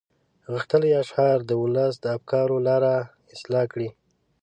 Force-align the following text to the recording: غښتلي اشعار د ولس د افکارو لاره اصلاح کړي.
غښتلي 0.53 0.89
اشعار 1.01 1.37
د 1.45 1.51
ولس 1.63 1.93
د 1.99 2.05
افکارو 2.17 2.57
لاره 2.67 2.93
اصلاح 3.35 3.65
کړي. 3.73 3.89